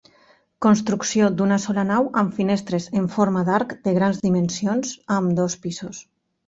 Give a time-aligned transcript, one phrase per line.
[0.65, 6.07] Construcció d'una sola nau amb finestres en forma d'arc de grans dimensions a ambdós pisos.